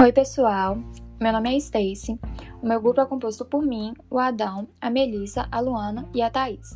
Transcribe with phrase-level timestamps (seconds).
[0.00, 0.78] Oi, pessoal.
[1.20, 2.18] Meu nome é Stacy.
[2.62, 6.30] O meu grupo é composto por mim, o Adão, a Melissa, a Luana e a
[6.30, 6.70] Thaís.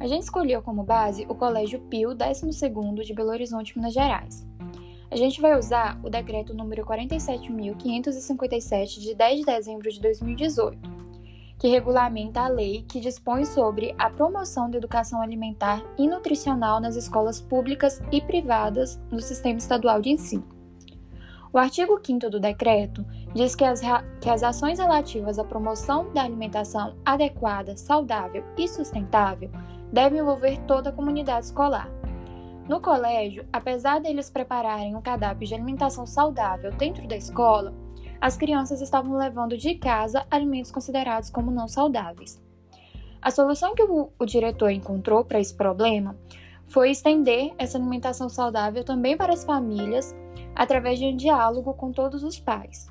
[0.00, 4.48] A gente escolheu como base o Colégio Pio 12º de Belo Horizonte, Minas Gerais.
[5.10, 10.78] A gente vai usar o decreto número 47.557 de 10 de dezembro de 2018,
[11.58, 16.96] que regulamenta a lei que dispõe sobre a promoção da educação alimentar e nutricional nas
[16.96, 20.58] escolas públicas e privadas do sistema estadual de ensino.
[21.52, 23.04] O artigo 5 do decreto
[23.34, 23.80] diz que as,
[24.20, 29.50] que as ações relativas à promoção da alimentação adequada, saudável e sustentável
[29.92, 31.90] devem envolver toda a comunidade escolar.
[32.68, 37.74] No colégio, apesar deles prepararem um cardápio de alimentação saudável dentro da escola,
[38.20, 42.40] as crianças estavam levando de casa alimentos considerados como não saudáveis.
[43.20, 46.16] A solução que o, o diretor encontrou para esse problema
[46.68, 50.14] foi estender essa alimentação saudável também para as famílias
[50.54, 52.86] através de um diálogo com todos os pais.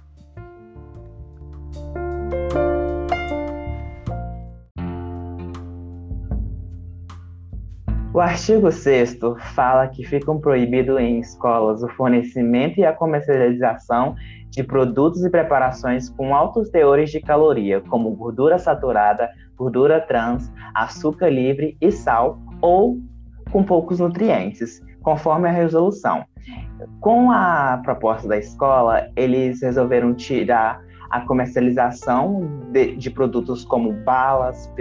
[8.11, 9.19] O artigo 6
[9.53, 14.15] fala que ficam proibidos em escolas o fornecimento e a comercialização
[14.49, 21.29] de produtos e preparações com altos teores de caloria, como gordura saturada, gordura trans, açúcar
[21.29, 22.97] livre e sal, ou
[23.51, 26.23] com poucos nutrientes, conforme a resolução.
[27.01, 34.71] Com a proposta da escola, eles resolveram tirar a comercialização de, de produtos como balas,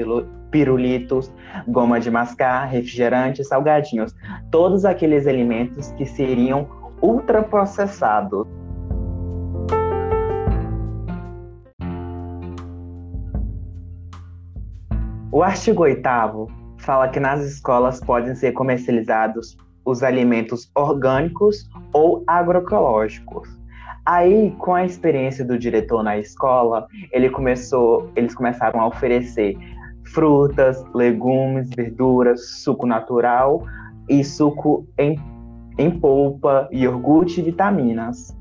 [0.51, 1.33] pirulitos,
[1.67, 4.15] goma de mascar, refrigerantes, salgadinhos,
[4.51, 6.69] todos aqueles alimentos que seriam
[7.01, 8.47] ultraprocessados.
[15.33, 16.03] O artigo 8
[16.81, 19.57] fala que nas escolas podem ser comercializados
[19.89, 23.49] os alimentos orgânicos ou agroecológicos.
[24.05, 29.57] Aí, com a experiência do diretor na escola, ele começou, eles começaram a oferecer
[30.13, 33.63] frutas, legumes, verduras, suco natural
[34.09, 35.19] e suco em,
[35.79, 38.37] em polpa, iogurte e vitaminas.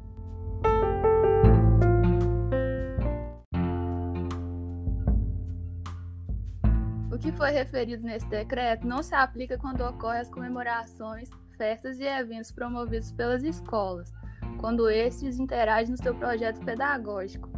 [7.17, 12.03] O que foi referido nesse decreto não se aplica quando ocorrem as comemorações, festas e
[12.03, 14.13] eventos promovidos pelas escolas,
[14.59, 17.49] quando estes interagem no seu projeto pedagógico.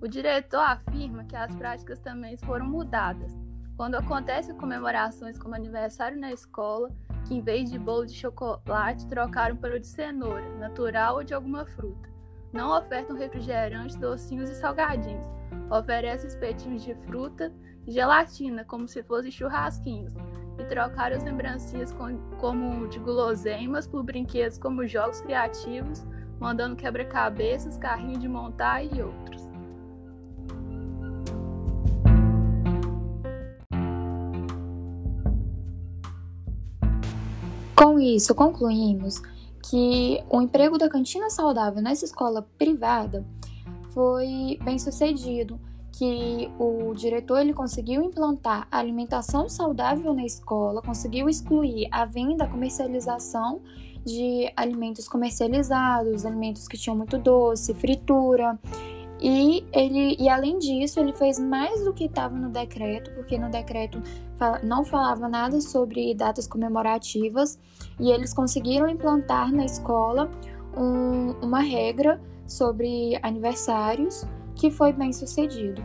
[0.00, 3.36] O diretor afirma que as práticas também foram mudadas.
[3.76, 6.88] Quando acontecem comemorações como aniversário na escola,
[7.26, 11.66] que em vez de bolo de chocolate trocaram pelo de cenoura, natural ou de alguma
[11.66, 12.08] fruta.
[12.52, 15.26] Não ofertam refrigerantes, docinhos e salgadinhos.
[15.68, 17.52] Oferecem espetinhos de fruta,
[17.86, 20.12] gelatina, como se fossem churrasquinhos,
[20.58, 26.04] e trocar as lembrancinhas com, como de guloseimas por brinquedos como jogos criativos,
[26.38, 29.42] mandando quebra-cabeças, carrinho de montar e outros.
[37.76, 39.20] Com isso, concluímos
[39.68, 43.24] que o emprego da cantina saudável nessa escola privada
[43.90, 45.58] foi bem sucedido
[45.96, 52.44] que o diretor ele conseguiu implantar a alimentação saudável na escola, conseguiu excluir a venda,
[52.44, 53.60] a comercialização
[54.04, 58.58] de alimentos comercializados, alimentos que tinham muito doce, fritura.
[59.20, 63.48] E ele e além disso, ele fez mais do que estava no decreto, porque no
[63.48, 64.02] decreto
[64.64, 67.56] não falava nada sobre datas comemorativas,
[68.00, 70.28] e eles conseguiram implantar na escola
[70.76, 75.82] um, uma regra sobre aniversários que foi bem sucedido.